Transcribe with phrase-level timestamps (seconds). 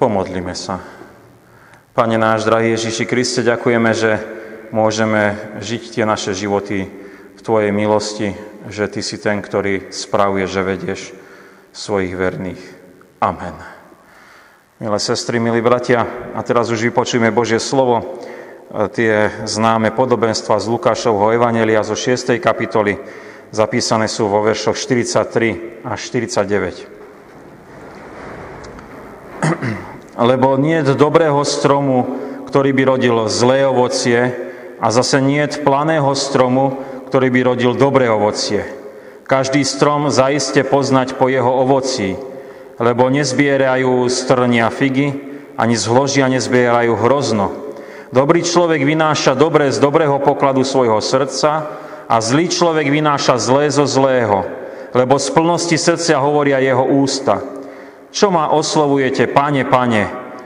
[0.00, 0.80] Pomodlíme sa.
[1.92, 4.16] Pane náš, drahý Ježiši Kriste, ďakujeme, že
[4.72, 6.88] môžeme žiť tie naše životy
[7.36, 8.32] v Tvojej milosti,
[8.72, 11.12] že Ty si ten, ktorý spravuje, že vedieš
[11.76, 12.64] svojich verných.
[13.20, 13.52] Amen.
[14.80, 18.24] Milé sestry, milí bratia, a teraz už vypočujeme Božie slovo,
[18.96, 22.40] tie známe podobenstva z Lukášovho Evanelia zo 6.
[22.40, 22.96] kapitoly,
[23.52, 26.88] zapísané sú vo veršoch 43 až 49
[30.20, 34.36] lebo nie je dobrého stromu, ktorý by rodil zlé ovocie
[34.76, 36.76] a zase nie je planého stromu,
[37.08, 38.68] ktorý by rodil dobré ovocie.
[39.24, 42.20] Každý strom zaiste poznať po jeho ovocí,
[42.76, 45.14] lebo nezbierajú strnia figy,
[45.56, 47.72] ani z hložia nezbierajú hrozno.
[48.10, 51.70] Dobrý človek vynáša dobré z dobrého pokladu svojho srdca
[52.10, 54.42] a zlý človek vynáša zlé zo zlého,
[54.90, 57.59] lebo z plnosti srdcia hovoria jeho ústa.
[58.10, 60.02] Čo ma oslovujete, pane, pane,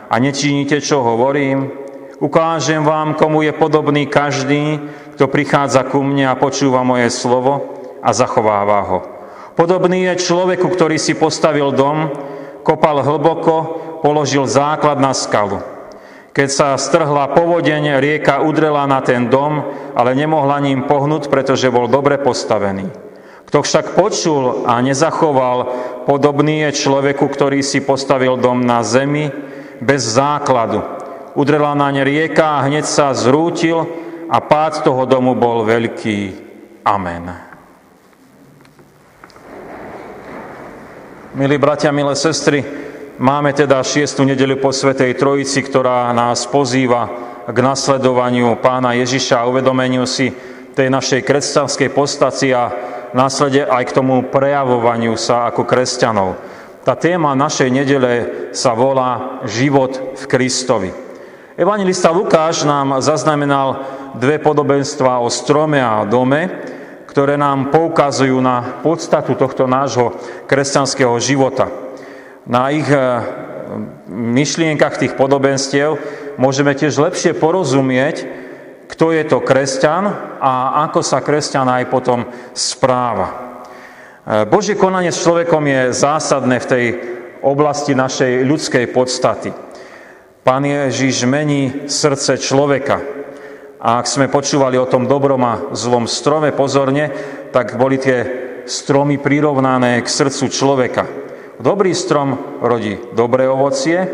[0.08, 1.72] a nečiníte, čo hovorím?
[2.20, 4.78] Ukážem vám, komu je podobný každý,
[5.16, 8.98] kto prichádza ku mne a počúva moje slovo a zachováva ho.
[9.56, 12.12] Podobný je človeku, ktorý si postavil dom,
[12.66, 13.56] kopal hlboko,
[14.04, 15.62] položil základ na skalu.
[16.34, 19.62] Keď sa strhla povodeň, rieka udrela na ten dom,
[19.94, 23.03] ale nemohla ním pohnúť, pretože bol dobre postavený.
[23.54, 25.58] Kto však počul a nezachoval,
[26.10, 29.30] podobný je človeku, ktorý si postavil dom na zemi
[29.78, 30.82] bez základu.
[31.38, 33.86] Udrela na ne rieka a hneď sa zrútil
[34.26, 36.34] a pád toho domu bol veľký.
[36.82, 37.30] Amen.
[41.38, 42.58] Milí bratia, milé sestry,
[43.22, 47.06] máme teda šiestu nedelu po Svetej Trojici, ktorá nás pozýva
[47.46, 50.34] k nasledovaniu pána Ježiša a uvedomeniu si
[50.74, 56.36] tej našej kresťanskej postaci a následne aj k tomu prejavovaniu sa ako kresťanov.
[56.84, 58.12] Tá téma našej nedele
[58.52, 60.90] sa volá Život v Kristovi.
[61.54, 63.86] Evangelista Lukáš nám zaznamenal
[64.18, 66.50] dve podobenstva o strome a dome,
[67.06, 70.18] ktoré nám poukazujú na podstatu tohto nášho
[70.50, 71.70] kresťanského života.
[72.44, 73.00] Na ich eh,
[74.10, 75.96] myšlienkach tých podobenstiev
[76.36, 78.43] môžeme tiež lepšie porozumieť,
[78.88, 80.04] kto je to kresťan
[80.40, 83.28] a ako sa kresťan aj potom správa.
[84.24, 86.84] E, Božie konanie s človekom je zásadné v tej
[87.44, 89.52] oblasti našej ľudskej podstaty.
[90.44, 93.00] Pán Ježiš mení srdce človeka.
[93.84, 97.12] A ak sme počúvali o tom dobrom a zlom strome pozorne,
[97.52, 98.18] tak boli tie
[98.64, 101.04] stromy prirovnané k srdcu človeka.
[101.60, 104.08] Dobrý strom rodí dobré ovocie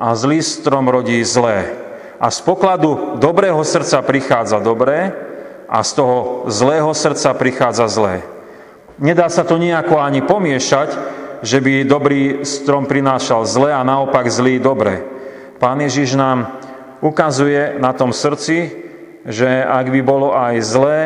[0.00, 1.81] a zlý strom rodí zlé
[2.22, 5.10] a z pokladu dobrého srdca prichádza dobré
[5.66, 8.22] a z toho zlého srdca prichádza zlé.
[9.02, 10.94] Nedá sa to nejako ani pomiešať,
[11.42, 15.02] že by dobrý strom prinášal zlé a naopak zlý dobré.
[15.58, 16.62] Pán Ježiš nám
[17.02, 18.70] ukazuje na tom srdci,
[19.26, 21.00] že ak by bolo aj zlé,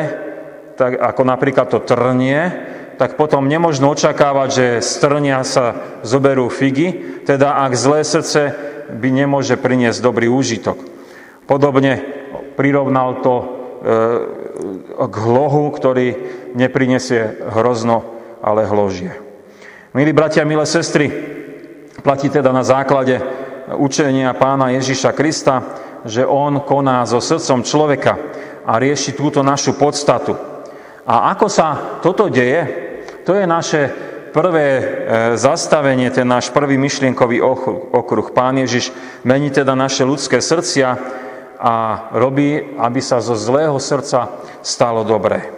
[0.77, 2.53] tak ako napríklad to trnie,
[3.01, 8.53] tak potom nemožno očakávať, že z trnia sa zoberú figy, teda ak zlé srdce
[8.93, 10.96] by nemôže priniesť dobrý úžitok.
[11.47, 12.03] Podobne
[12.59, 13.45] prirovnal to e,
[15.07, 16.07] k hlohu, ktorý
[16.59, 18.03] neprinesie hrozno,
[18.43, 19.15] ale hložie.
[19.95, 21.07] Milí bratia, milé sestry,
[22.03, 23.23] platí teda na základe
[23.79, 25.55] učenia pána Ježiša Krista,
[26.03, 28.13] že on koná so srdcom človeka
[28.67, 30.35] a rieši túto našu podstatu.
[31.07, 32.67] A ako sa toto deje,
[33.23, 33.81] to je naše
[34.35, 34.83] prvé e,
[35.39, 37.39] zastavenie, ten náš prvý myšlienkový
[37.95, 38.27] okruh.
[38.35, 38.91] Pán Ježiš
[39.23, 40.99] mení teda naše ľudské srdcia
[41.57, 45.53] a robí, aby sa zo zlého srdca stalo dobré.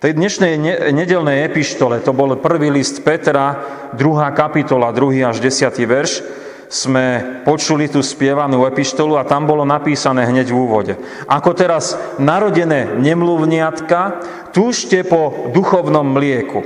[0.00, 0.56] V tej dnešnej
[0.96, 3.60] nedelnej epištole, to bol prvý list Petra,
[3.92, 6.24] druhá kapitola, druhý až desiatý verš,
[6.70, 10.94] sme počuli tú spievanú epištolu a tam bolo napísané hneď v úvode.
[11.26, 14.22] Ako teraz narodené nemluvniatka,
[14.54, 16.62] túžte po duchovnom mlieku.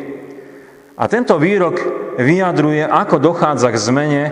[0.94, 1.80] A tento výrok
[2.20, 4.22] vyjadruje, ako dochádza k zmene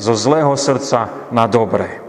[0.00, 2.07] zo zlého srdca na dobré.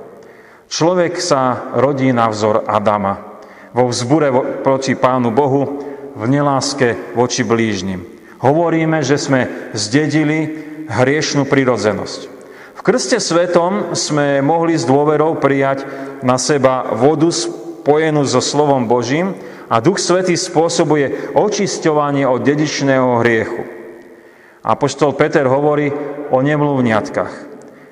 [0.70, 3.42] Človek sa rodí na vzor Adama.
[3.74, 4.30] Vo vzbure
[4.62, 5.82] proti Pánu Bohu,
[6.14, 8.06] v neláske voči blížnym.
[8.38, 12.20] Hovoríme, že sme zdedili hriešnú prirodzenosť.
[12.78, 15.90] V krste svetom sme mohli s dôverou prijať
[16.22, 19.34] na seba vodu spojenú so slovom Božím
[19.74, 23.64] a Duch Svetý spôsobuje očisťovanie od dedičného hriechu.
[24.62, 25.90] Apoštol Peter hovorí
[26.30, 27.49] o nemluvniatkách.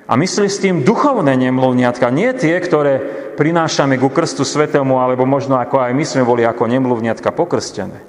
[0.08, 2.96] A myslí s tým duchovné nemluvniatka, nie tie, ktoré
[3.36, 8.00] prinášame ku krstu svetému, alebo možno ako aj my sme boli ako nemluvniatka pokrstené.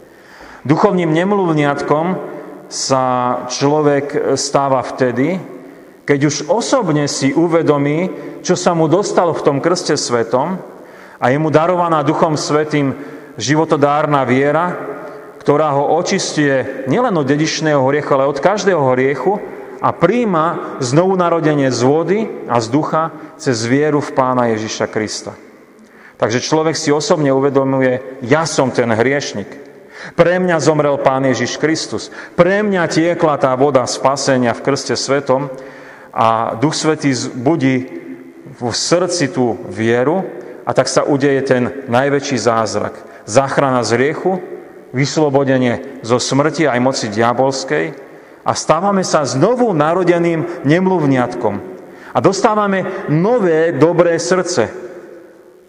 [0.63, 2.05] Duchovným nemluvniatkom
[2.71, 3.03] sa
[3.51, 5.43] človek stáva vtedy,
[6.07, 8.09] keď už osobne si uvedomí,
[8.47, 10.55] čo sa mu dostalo v tom krste svetom
[11.19, 12.95] a je mu darovaná Duchom Svetým
[13.35, 14.71] životodárna viera,
[15.43, 21.71] ktorá ho očistuje nielen od dedičného hriechu, ale od každého hriechu a príjma znovu narodenie
[21.71, 22.19] z vody
[22.51, 23.03] a z ducha
[23.39, 25.33] cez vieru v Pána Ježiša Krista.
[26.19, 29.47] Takže človek si osobne uvedomuje, ja som ten hriešnik.
[30.19, 32.11] Pre mňa zomrel Pán Ježiš Kristus.
[32.35, 35.47] Pre mňa tiekla tá voda spasenia v krste svetom
[36.11, 37.87] a Duch Svetý budí
[38.59, 40.27] v srdci tú vieru
[40.67, 42.95] a tak sa udeje ten najväčší zázrak.
[43.23, 44.43] Záchrana z riechu,
[44.91, 48.08] vyslobodenie zo smrti aj moci diabolskej
[48.44, 51.56] a stávame sa znovu narodeným nemluvňatkom.
[52.09, 54.71] A dostávame nové dobré srdce.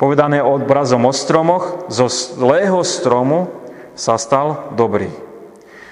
[0.00, 3.52] Povedané obrazom o stromoch, zo zlého stromu
[3.92, 5.12] sa stal dobrý.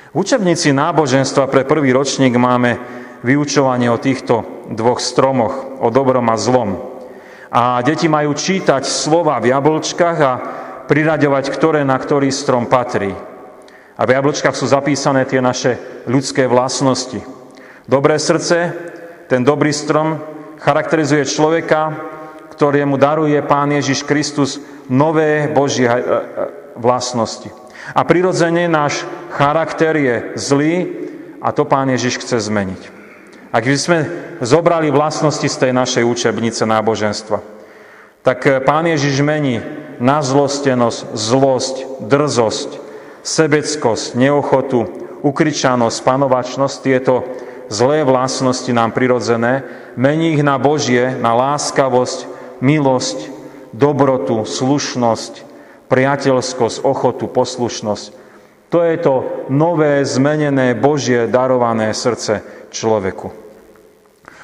[0.09, 2.81] V učebnici náboženstva pre prvý ročník máme
[3.21, 6.81] vyučovanie o týchto dvoch stromoch, o dobrom a zlom.
[7.53, 10.33] A deti majú čítať slova v jablčkách a
[10.89, 13.13] priraďovať, ktoré na ktorý strom patrí.
[13.99, 15.75] A v jablčkách sú zapísané tie naše
[16.07, 17.19] ľudské vlastnosti.
[17.91, 18.71] Dobré srdce,
[19.27, 20.23] ten dobrý strom,
[20.63, 21.99] charakterizuje človeka,
[22.55, 26.05] ktorému daruje Pán Ježiš Kristus nové Božie eh, eh,
[26.79, 27.51] vlastnosti.
[27.95, 29.03] A prirodzene náš
[29.35, 30.75] charakter je zlý
[31.43, 32.83] a to Pán Ježiš chce zmeniť.
[33.51, 33.99] Ak by sme
[34.45, 37.43] zobrali vlastnosti z tej našej učebnice náboženstva,
[38.23, 39.59] tak eh, Pán Ježiš mení
[39.99, 42.88] nazlostenosť, zlosť, drzosť,
[43.29, 44.89] sebeckosť, neochotu,
[45.21, 47.29] ukričanosť, panovačnosť, tieto
[47.69, 49.69] zlé vlastnosti nám prirodzené,
[50.01, 52.25] mení ich na Božie, na láskavosť,
[52.65, 53.19] milosť,
[53.77, 55.45] dobrotu, slušnosť,
[55.93, 58.07] priateľskosť, ochotu, poslušnosť.
[58.73, 59.15] To je to
[59.53, 63.33] nové, zmenené, Božie darované srdce človeku.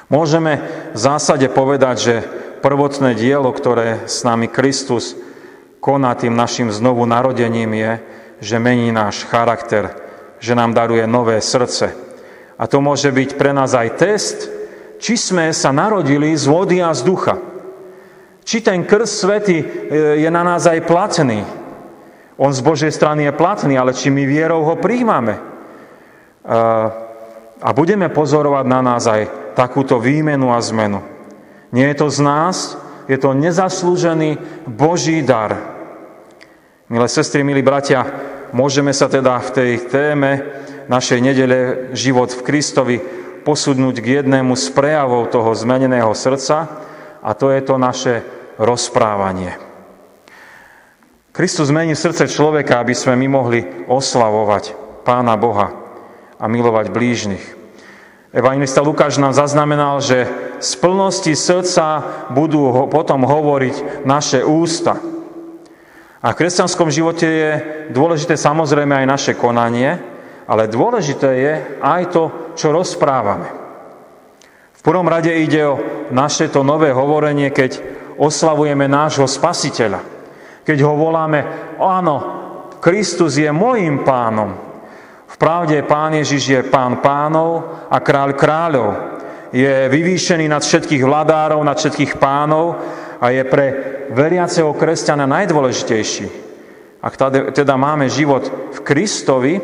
[0.09, 0.61] Môžeme
[0.93, 2.15] v zásade povedať, že
[2.61, 5.17] prvotné dielo, ktoré s nami Kristus
[5.85, 7.91] koná tým našim znovu narodením je,
[8.45, 9.89] že mení náš charakter,
[10.37, 11.89] že nám daruje nové srdce.
[12.61, 14.37] A to môže byť pre nás aj test,
[15.01, 17.41] či sme sa narodili z vody a z ducha.
[18.45, 19.65] Či ten krst svety e,
[20.21, 21.41] je na nás aj platný.
[22.37, 25.33] On z Božej strany je platný, ale či my vierou ho príjmame.
[25.33, 25.41] E,
[27.65, 31.01] a budeme pozorovať na nás aj takúto výmenu a zmenu.
[31.73, 32.55] Nie je to z nás,
[33.09, 34.37] je to nezaslúžený
[34.69, 35.75] Boží dar,
[36.85, 38.05] Milé sestry, milí bratia,
[38.55, 40.31] môžeme sa teda v tej téme
[40.87, 41.59] našej nedele
[41.91, 42.97] Život v Kristovi
[43.43, 46.81] posudnúť k jednému z prejavov toho zmeneného srdca
[47.19, 48.23] a to je to naše
[48.55, 49.59] rozprávanie.
[51.35, 53.59] Kristus zmení srdce človeka, aby sme my mohli
[53.91, 54.71] oslavovať
[55.03, 55.75] Pána Boha
[56.39, 57.43] a milovať blížnych.
[58.35, 60.27] Evangelista Lukáš nám zaznamenal, že
[60.59, 64.99] z plnosti srdca budú potom hovoriť naše ústa.
[66.25, 67.51] A v kresťanskom živote je
[67.93, 69.93] dôležité samozrejme aj naše konanie,
[70.49, 72.23] ale dôležité je aj to,
[72.57, 73.45] čo rozprávame.
[74.73, 75.77] V prvom rade ide o
[76.09, 77.77] naše to nové hovorenie, keď
[78.17, 80.01] oslavujeme nášho spasiteľa.
[80.65, 81.45] Keď ho voláme,
[81.77, 82.15] áno,
[82.81, 84.57] Kristus je môjim pánom.
[85.29, 88.89] V pravde Pán Ježiš je pán pánov a kráľ kráľov.
[89.53, 92.81] Je vyvýšený nad všetkých vladárov, nad všetkých pánov
[93.21, 96.45] a je pre veriaceho kresťana najdôležitejší.
[97.05, 97.13] Ak
[97.53, 99.61] teda máme život v Kristovi,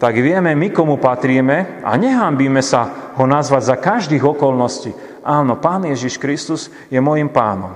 [0.00, 4.94] tak vieme my, komu patríme a nehambíme sa ho nazvať za každých okolností.
[5.26, 7.74] Áno, Pán Ježiš Kristus je môjim pánom.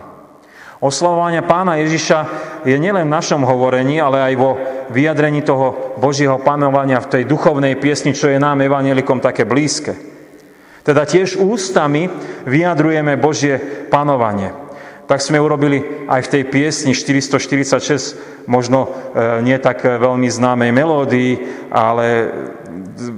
[0.82, 2.18] Oslavovanie Pána Ježiša
[2.64, 4.50] je nielen v našom hovorení, ale aj vo
[4.90, 9.94] vyjadrení toho Božieho panovania v tej duchovnej piesni, čo je nám evanelikom také blízke.
[10.82, 12.10] Teda tiež ústami
[12.48, 14.61] vyjadrujeme Božie panovanie
[15.06, 18.90] tak sme urobili aj v tej piesni 446, možno e,
[19.42, 21.32] nie tak veľmi známej melódii,
[21.74, 22.30] ale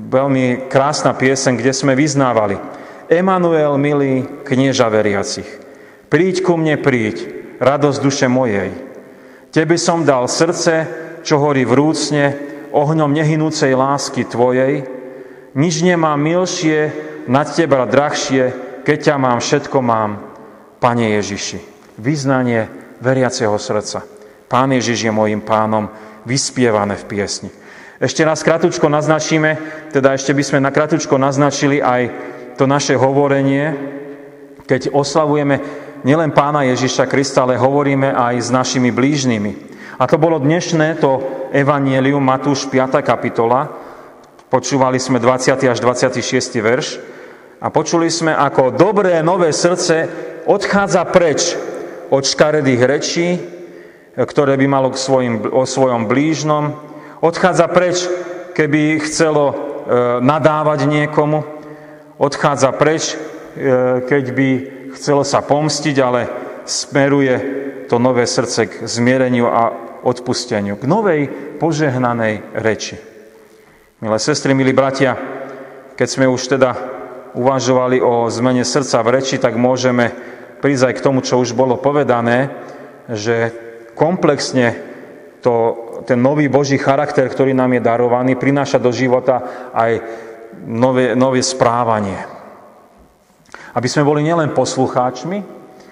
[0.09, 2.57] veľmi krásna piesen, kde sme vyznávali.
[3.09, 5.47] Emanuel, milý knieža veriacich,
[6.09, 7.29] príď ku mne, príď,
[7.61, 8.73] radosť duše mojej.
[9.53, 10.89] Tebe som dal srdce,
[11.21, 14.89] čo horí vrúcne, ohňom nehynúcej lásky tvojej.
[15.55, 16.91] Nič nemám milšie,
[17.31, 20.11] nad teba drahšie, keď ťa mám, všetko mám,
[20.83, 22.67] Pane Ježiši vyznanie
[23.01, 24.03] veriaceho srdca.
[24.49, 25.91] Pán Ježiš je môjim pánom,
[26.25, 27.51] vyspievané v piesni.
[28.01, 29.57] Ešte raz kratučko naznačíme,
[29.95, 32.03] teda ešte by sme na kratučko naznačili aj
[32.59, 33.71] to naše hovorenie,
[34.67, 35.61] keď oslavujeme
[36.03, 39.53] nielen pána Ježiša Krista, ale hovoríme aj s našimi blížnymi.
[40.01, 41.23] A to bolo dnešné, to
[41.55, 42.99] Evangelium Matúš 5.
[43.07, 43.71] kapitola.
[44.51, 45.55] Počúvali sme 20.
[45.71, 46.59] až 26.
[46.59, 46.99] verš.
[47.63, 50.11] A počuli sme, ako dobré nové srdce
[50.45, 51.57] odchádza preč
[52.11, 53.29] od škaredých rečí,
[54.15, 56.79] ktoré by malo k svojim, o svojom blížnom.
[57.19, 58.07] Odchádza preč,
[58.55, 59.55] keby chcelo e,
[60.23, 61.43] nadávať niekomu.
[62.21, 63.17] Odchádza preč, e,
[64.07, 64.49] keď by
[64.95, 66.21] chcelo sa pomstiť, ale
[66.65, 67.35] smeruje
[67.91, 69.63] to nové srdce k zmiereniu a
[70.07, 71.21] odpusteniu, k novej
[71.59, 72.97] požehnanej reči.
[74.05, 75.17] Milé sestry, milí bratia,
[75.97, 76.71] keď sme už teda
[77.35, 80.13] uvažovali o zmene srdca v reči, tak môžeme
[80.65, 82.49] prísť aj k tomu, čo už bolo povedané,
[83.13, 83.53] že
[83.93, 84.73] komplexne
[85.45, 85.77] to,
[86.09, 90.01] ten nový Boží charakter, ktorý nám je darovaný, prináša do života aj
[90.65, 92.17] nové, nové správanie.
[93.77, 95.45] Aby sme boli nielen poslucháčmi,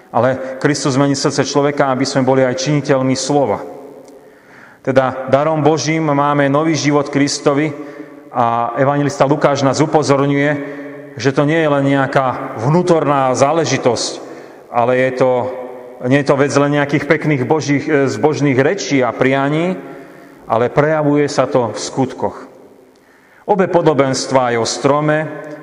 [0.09, 3.61] ale Kristus zmení srdce človeka, aby sme boli aj činiteľmi slova.
[4.81, 7.69] Teda darom Božím máme nový život Kristovi
[8.33, 10.51] a evangelista Lukáš nás upozorňuje,
[11.13, 14.22] že to nie je len nejaká vnútorná záležitosť,
[14.73, 15.31] ale je to,
[16.09, 19.77] nie je to vec len nejakých pekných božích, e, zbožných rečí a prianí,
[20.49, 22.37] ale prejavuje sa to v skutkoch.
[23.45, 25.17] Obe podobenstva aj o strome,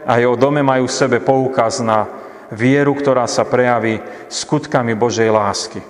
[0.07, 2.07] aj o dome majú v sebe poukaz na
[2.55, 3.99] vieru, ktorá sa prejaví
[4.31, 5.81] skutkami Božej lásky.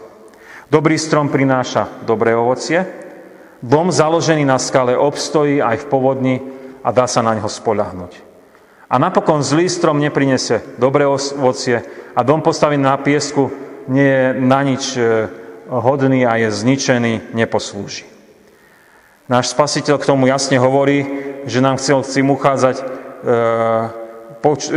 [0.70, 2.86] Dobrý strom prináša dobré ovocie,
[3.58, 6.36] dom založený na skale obstojí aj v povodni
[6.80, 8.29] a dá sa na ňo spolahnuť.
[8.90, 11.78] A napokon zlý strom neprinese dobré ovocie
[12.10, 13.46] a dom postavený na piesku
[13.86, 15.30] nie je na nič e,
[15.70, 18.02] hodný a je zničený, neposlúži.
[19.30, 21.06] Náš spasiteľ k tomu jasne hovorí,
[21.46, 22.84] že nám chcel chci uchádzať, e,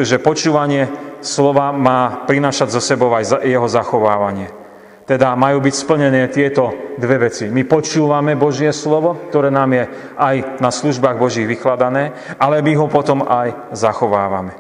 [0.05, 0.93] že počúvanie
[1.25, 4.62] slova má prinášať zo sebou aj jeho zachovávanie.
[5.03, 7.51] Teda majú byť splnené tieto dve veci.
[7.51, 9.83] My počúvame Božie slovo, ktoré nám je
[10.15, 14.55] aj na službách Božích vykladané, ale my ho potom aj zachovávame.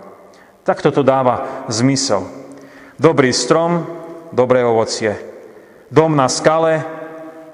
[0.67, 2.27] Tak toto dáva zmysel.
[2.99, 3.87] Dobrý strom,
[4.35, 5.15] dobré ovocie.
[5.87, 6.83] Dom na skale,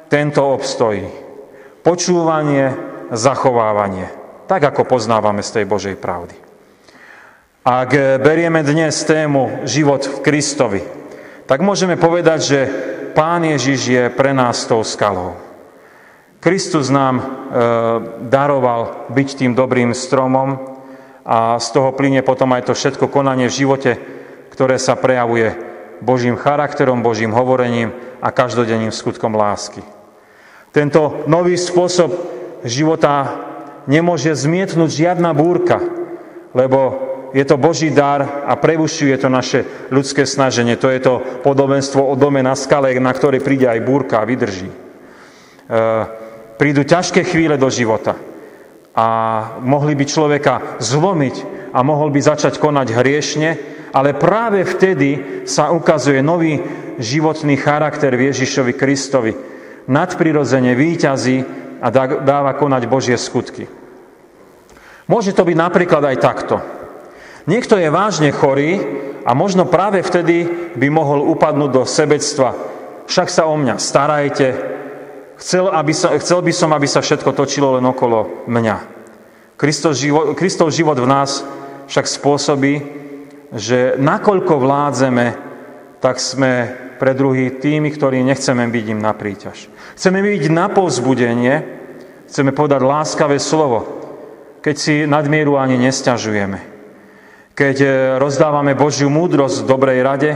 [0.10, 1.05] tento obstojí.
[1.86, 2.74] Počúvanie,
[3.13, 4.10] zachovávanie.
[4.50, 6.34] Tak, ako poznávame z tej Božej pravdy.
[7.62, 10.81] Ak berieme dnes tému život v Kristovi,
[11.50, 12.60] tak môžeme povedať, že
[13.18, 15.34] Pán Ježiš je pre nás tou skalou.
[16.38, 17.24] Kristus nám e,
[18.29, 20.77] daroval byť tým dobrým stromom
[21.25, 23.91] a z toho plyne potom aj to všetko konanie v živote,
[24.53, 25.58] ktoré sa prejavuje
[26.06, 29.82] Božím charakterom, Božím hovorením a každodenným skutkom lásky.
[30.70, 32.13] Tento nový spôsob
[32.62, 33.41] života
[33.89, 35.82] nemôže zmietnúť žiadna búrka,
[36.53, 39.60] lebo je to Boží dar a prevušuje to naše
[39.94, 40.78] ľudské snaženie.
[40.78, 41.14] To je to
[41.46, 44.70] podobenstvo o dome na skale, na ktorej príde aj búrka a vydrží.
[44.70, 44.76] E,
[46.58, 48.18] prídu ťažké chvíle do života
[48.96, 49.08] a
[49.62, 51.36] mohli by človeka zlomiť
[51.74, 53.50] a mohol by začať konať hriešne,
[53.94, 56.60] ale práve vtedy sa ukazuje nový
[56.98, 59.34] životný charakter Ježišovi Kristovi.
[59.90, 61.38] Nadprirodzene výťazí
[61.82, 61.88] a
[62.22, 63.66] dáva konať Božie skutky.
[65.10, 66.56] Môže to byť napríklad aj takto.
[67.50, 68.77] Niekto je vážne chorý
[69.25, 70.46] a možno práve vtedy
[70.77, 72.53] by mohol upadnúť do sebectva.
[73.10, 74.48] Však sa o mňa starajte,
[75.41, 78.77] chcel, aby sa, chcel by som, aby sa všetko točilo len okolo mňa.
[79.58, 81.41] Kristov život, Kristov život v nás
[81.89, 82.74] však spôsobí,
[83.58, 85.25] že nakoľko vládzeme,
[86.06, 86.70] tak sme
[87.01, 89.74] pre druhý tými, ktorí nechceme byť im na príťaž.
[89.98, 91.56] Chceme byť na povzbudenie,
[92.29, 93.89] chceme povedať láskavé slovo,
[94.62, 96.69] keď si nadmieru ani nestiažujeme
[97.60, 100.32] keď e, rozdávame Božiu múdrosť v dobrej rade,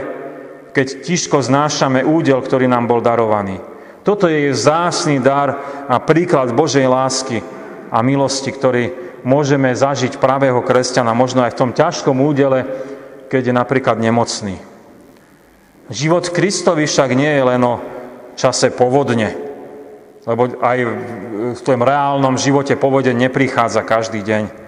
[0.75, 3.63] keď tiško znášame údel, ktorý nám bol darovaný.
[4.03, 5.55] Toto je zásny dar
[5.87, 7.39] a príklad Božej lásky
[7.87, 8.83] a milosti, ktorý
[9.23, 12.67] môžeme zažiť pravého kresťana, možno aj v tom ťažkom údele,
[13.31, 14.59] keď je napríklad nemocný.
[15.87, 17.79] Život Kristovi však nie je len o
[18.35, 19.31] čase povodne,
[20.27, 20.77] lebo aj
[21.55, 24.62] v tom reálnom živote povodeň neprichádza každý deň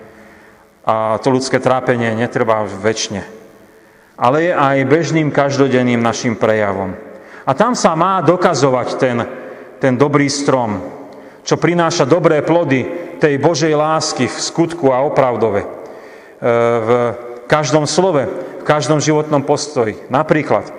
[0.85, 3.25] a to ľudské trápenie netrvá väčšine.
[4.15, 6.93] Ale je aj bežným každodenným našim prejavom.
[7.45, 9.17] A tam sa má dokazovať ten,
[9.81, 10.79] ten dobrý strom,
[11.41, 12.85] čo prináša dobré plody
[13.17, 15.61] tej Božej lásky v skutku a opravdove.
[15.61, 15.67] E,
[16.79, 16.89] v
[17.49, 18.25] každom slove,
[18.61, 19.97] v každom životnom postoji.
[20.09, 20.69] Napríklad,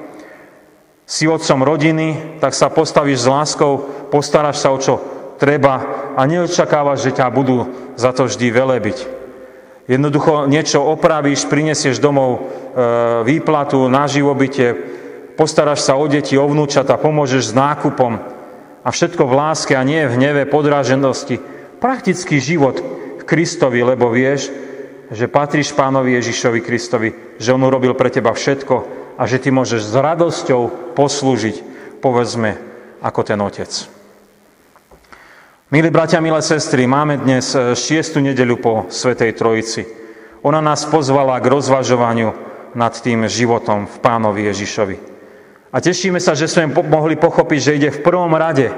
[1.07, 3.79] si otcom rodiny, tak sa postavíš s láskou,
[4.11, 4.99] postaráš sa o čo
[5.39, 5.87] treba
[6.19, 9.16] a neočakávaš, že ťa budú za to vždy velebiť.
[9.87, 12.41] Jednoducho niečo opravíš, prinesieš domov e,
[13.23, 14.75] výplatu na živobytie,
[15.39, 18.19] postaráš sa o deti, o vnúčata, pomôžeš s nákupom
[18.83, 21.39] a všetko v láske a nie v hneve, podráženosti.
[21.79, 22.83] Praktický život
[23.19, 24.51] v Kristovi, lebo vieš,
[25.15, 28.75] že patríš pánovi Ježišovi Kristovi, že on urobil pre teba všetko
[29.15, 31.57] a že ty môžeš s radosťou poslúžiť,
[32.03, 32.59] povedzme,
[33.07, 33.96] ako ten Otec.
[35.67, 39.83] Milí bratia, milé sestry, máme dnes e, šiestu nedeľu po Svetej Trojici.
[40.47, 42.31] Ona nás pozvala k rozvažovaniu
[42.79, 44.97] nad tým životom v pánovi Ježišovi.
[45.75, 48.71] A tešíme sa, že sme mohli pochopiť, že ide v prvom rade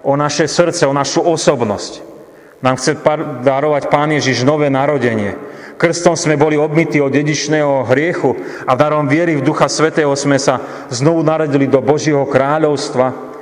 [0.00, 2.00] o naše srdce, o našu osobnosť.
[2.64, 2.96] Nám chce
[3.44, 5.36] darovať Pán Ježiš nové narodenie.
[5.76, 8.32] Krstom sme boli obmytí od dedičného hriechu
[8.64, 13.33] a darom viery v Ducha Svetého sme sa znovu narodili do Božieho kráľovstva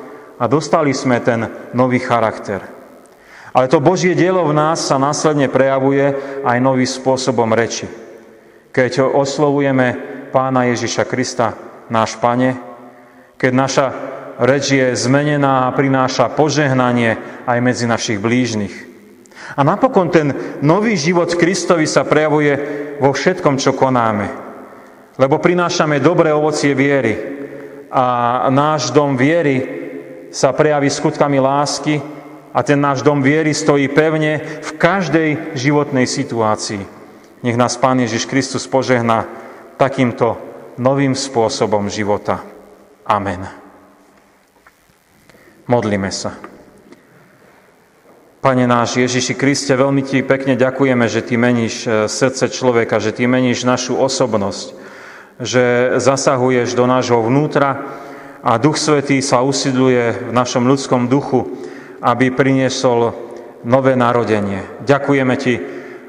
[0.43, 2.67] a dostali sme ten nový charakter.
[3.55, 6.03] Ale to Božie dielo v nás sa následne prejavuje
[6.43, 7.87] aj novým spôsobom reči.
[8.75, 9.95] Keď oslovujeme
[10.35, 11.55] Pána Ježiša Krista,
[11.93, 12.59] náš Pane,
[13.39, 13.87] keď naša
[14.43, 18.75] reč je zmenená a prináša požehnanie aj medzi našich blížnych.
[19.53, 20.33] A napokon ten
[20.65, 22.57] nový život Kristovi sa prejavuje
[22.99, 24.27] vo všetkom, čo konáme.
[25.21, 27.13] Lebo prinášame dobré ovocie viery
[27.93, 29.82] a náš dom viery
[30.33, 32.01] sa prejaví skutkami lásky
[32.57, 36.81] a ten náš dom viery stojí pevne v každej životnej situácii.
[37.45, 39.29] Nech nás Pán Ježiš Kristus požehná
[39.77, 40.41] takýmto
[40.81, 42.41] novým spôsobom života.
[43.05, 43.45] Amen.
[45.69, 46.39] Modlíme sa.
[48.43, 53.15] Pane náš Ježiši Kriste, veľmi Ti pekne ďakujeme, že Ty meníš e, srdce človeka, že
[53.15, 54.75] Ty meníš našu osobnosť,
[55.39, 57.87] že zasahuješ do nášho vnútra
[58.43, 61.47] a Duch Svetý sa usidluje v našom ľudskom duchu,
[62.03, 63.15] aby priniesol
[63.63, 64.67] nové narodenie.
[64.83, 65.55] Ďakujeme Ti,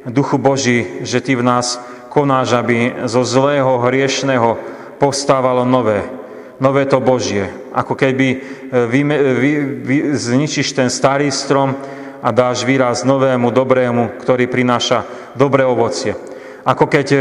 [0.09, 1.77] Duchu Boží, že Ty v nás
[2.09, 4.57] konáš, aby zo zlého, hriešného
[4.97, 6.01] povstávalo nové,
[6.57, 7.49] nové to Božie.
[7.73, 8.37] Ako keby e,
[8.89, 11.77] vy, vy, vy, zničíš ten starý strom,
[12.23, 15.03] a dáš výraz novému, dobrému, ktorý prináša
[15.35, 16.15] dobré ovocie.
[16.63, 17.19] Ako keď e,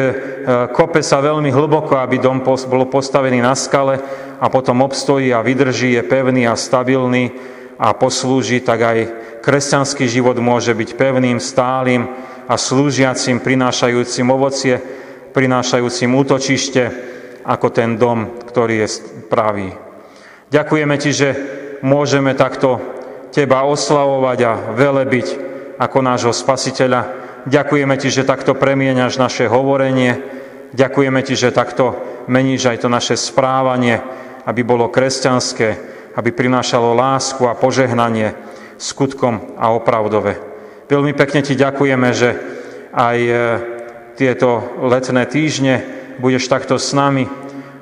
[0.71, 3.99] kope sa veľmi hlboko, aby dom bol postavený na skale
[4.39, 7.35] a potom obstojí a vydrží, je pevný a stabilný
[7.75, 8.99] a poslúži, tak aj
[9.43, 12.07] kresťanský život môže byť pevným, stálym
[12.47, 14.79] a slúžiacim, prinášajúcim ovocie,
[15.35, 16.83] prinášajúcim útočište,
[17.43, 18.89] ako ten dom, ktorý je
[19.27, 19.75] pravý.
[20.55, 21.29] Ďakujeme Ti, že
[21.83, 22.79] môžeme takto
[23.33, 25.27] Teba oslavovať a velebiť
[25.81, 27.22] ako nášho spasiteľa.
[27.43, 30.23] Ďakujeme Ti, že takto premieňaš naše hovorenie.
[30.71, 31.99] Ďakujeme Ti, že takto
[32.31, 33.99] meníš aj to naše správanie,
[34.47, 35.69] aby bolo kresťanské,
[36.15, 38.39] aby prinášalo lásku a požehnanie
[38.79, 40.39] skutkom a opravdove.
[40.87, 42.31] Veľmi pekne Ti ďakujeme, že
[42.95, 43.33] aj e,
[44.15, 45.83] tieto letné týždne
[46.23, 47.27] budeš takto s nami,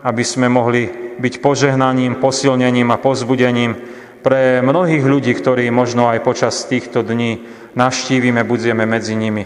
[0.00, 0.88] aby sme mohli
[1.20, 3.76] byť požehnaním, posilnením a pozbudením
[4.20, 7.40] pre mnohých ľudí, ktorí možno aj počas týchto dní
[7.72, 9.44] navštívime, budeme medzi nimi.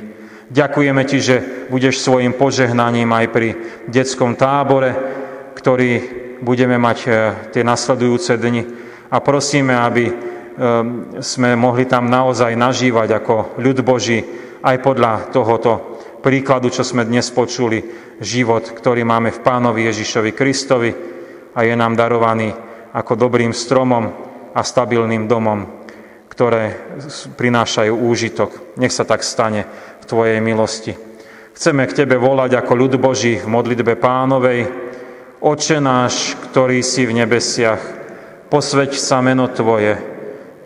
[0.50, 1.36] Ďakujeme Ti, že
[1.70, 3.48] budeš svojim požehnaním aj pri
[3.88, 4.92] detskom tábore,
[5.56, 5.90] ktorý
[6.44, 7.10] budeme mať e,
[7.54, 8.62] tie nasledujúce dni.
[9.08, 10.14] A prosíme, aby e,
[11.24, 14.20] sme mohli tam naozaj nažívať ako ľud Boží,
[14.64, 17.84] aj podľa tohoto príkladu, čo sme dnes počuli,
[18.20, 20.90] život, ktorý máme v Pánovi Ježišovi Kristovi
[21.52, 22.48] a je nám darovaný
[22.94, 25.66] ako dobrým stromom, a stabilným domom,
[26.30, 26.78] ktoré
[27.34, 28.78] prinášajú úžitok.
[28.78, 29.66] Nech sa tak stane
[30.00, 30.94] v Tvojej milosti.
[31.54, 34.66] Chceme k Tebe volať ako ľud Boží v modlitbe pánovej.
[35.42, 37.82] Oče náš, ktorý si v nebesiach,
[38.50, 39.98] posveď sa meno Tvoje,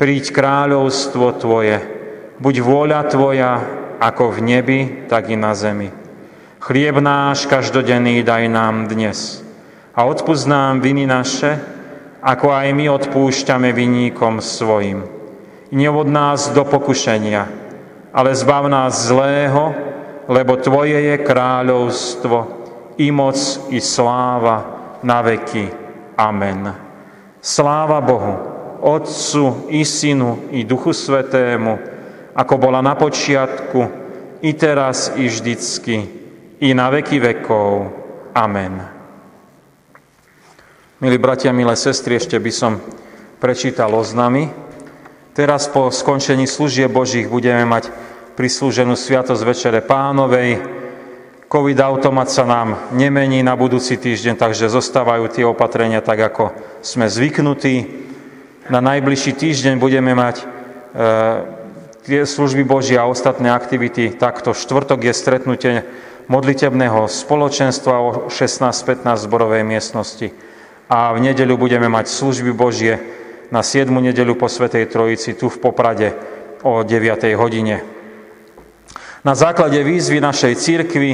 [0.00, 1.76] príď kráľovstvo Tvoje,
[2.38, 3.52] buď vôľa Tvoja,
[3.98, 5.90] ako v nebi, tak i na zemi.
[6.62, 9.42] Chlieb náš každodenný daj nám dnes
[9.94, 11.77] a odpúsť nám viny naše,
[12.28, 15.00] ako aj my odpúšťame vinníkom svojim.
[15.72, 17.48] Nevod nás do pokušenia,
[18.12, 19.72] ale zbav nás zlého,
[20.28, 22.36] lebo Tvoje je kráľovstvo,
[23.00, 23.38] i moc,
[23.72, 24.58] i sláva
[25.00, 25.72] na veky.
[26.20, 26.68] Amen.
[27.40, 28.34] Sláva Bohu,
[28.84, 31.80] Otcu, i Synu, i Duchu Svetému,
[32.36, 33.80] ako bola na počiatku,
[34.44, 35.96] i teraz, i vždycky,
[36.60, 37.88] i na veky vekov.
[38.36, 38.97] Amen.
[40.98, 42.82] Milí bratia, milé sestry, ešte by som
[43.38, 44.50] prečítal oznamy.
[45.30, 47.94] Teraz po skončení služie Božích budeme mať
[48.34, 50.58] prislúženú Sviatosť Večere Pánovej.
[51.46, 56.50] Covid automat sa nám nemení na budúci týždeň, takže zostávajú tie opatrenia tak, ako
[56.82, 57.86] sme zvyknutí.
[58.66, 60.44] Na najbližší týždeň budeme mať e,
[62.10, 64.18] tie služby Boží a ostatné aktivity.
[64.18, 65.74] Takto štvrtok je stretnutie
[66.26, 70.47] modlitebného spoločenstva o 16.15 zborovej miestnosti
[70.88, 72.96] a v nedeľu budeme mať služby Božie
[73.52, 73.92] na 7.
[73.92, 76.16] nedeľu po Svetej Trojici tu v Poprade
[76.64, 77.28] o 9.
[77.36, 77.84] hodine.
[79.24, 81.10] Na základe výzvy našej církvy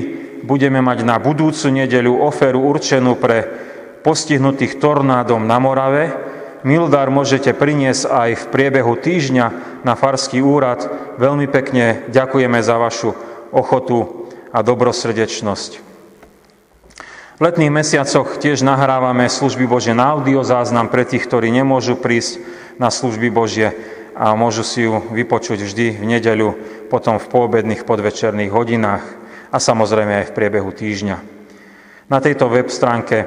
[0.47, 3.43] budeme mať na budúcu nedeľu oferu určenú pre
[4.07, 6.05] postihnutých tornádom na Morave.
[6.63, 9.47] Mildár môžete priniesť aj v priebehu týždňa
[9.83, 10.87] na Farský úrad.
[11.19, 13.11] Veľmi pekne ďakujeme za vašu
[13.53, 15.84] ochotu a dobrosrdečnosť.
[17.35, 22.38] V letných mesiacoch tiež nahrávame služby Bože na audio záznam pre tých, ktorí nemôžu prísť
[22.79, 23.75] na služby Božie
[24.14, 26.55] a môžu si ju vypočuť vždy v nedeľu,
[26.87, 29.03] potom v poobedných podvečerných hodinách
[29.51, 31.16] a samozrejme aj v priebehu týždňa.
[32.07, 33.27] Na tejto web stránke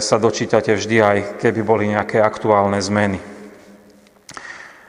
[0.00, 3.35] sa dočítate vždy aj, keby boli nejaké aktuálne zmeny.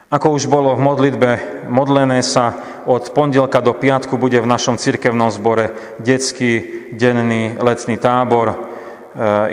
[0.07, 1.29] Ako už bolo v modlitbe
[1.67, 2.55] modlené sa,
[2.87, 8.57] od pondelka do piatku bude v našom cirkevnom zbore detský denný letný tábor, e,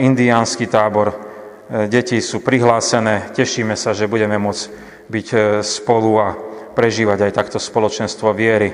[0.07, 1.11] indiánsky tábor.
[1.11, 1.17] E,
[1.90, 4.64] deti sú prihlásené, tešíme sa, že budeme môcť
[5.11, 6.38] byť e, spolu a
[6.79, 8.71] prežívať aj takto spoločenstvo viery.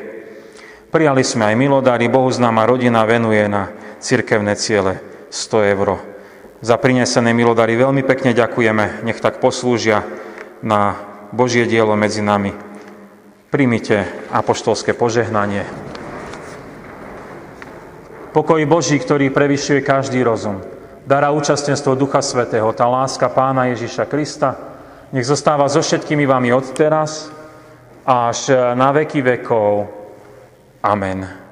[0.93, 3.73] Prijali sme aj milodári, Bohuznáma rodina venuje na
[4.05, 5.01] cirkevné ciele
[5.33, 5.97] 100 eur.
[6.61, 10.05] Za prinesené milodári veľmi pekne ďakujeme, nech tak poslúžia
[10.61, 12.51] na Božie dielo medzi nami.
[13.51, 15.67] Primite apoštolské požehnanie.
[18.31, 20.63] Pokoj Boží, ktorý prevyšuje každý rozum,
[21.03, 24.55] dará účastenstvo Ducha Svetého, tá láska Pána Ježiša Krista,
[25.11, 27.27] nech zostáva so všetkými vami od teraz
[28.07, 29.91] až na veky vekov.
[30.87, 31.50] Amen.